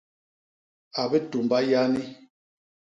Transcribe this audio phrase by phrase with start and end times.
[0.99, 2.03] A bitumba yani.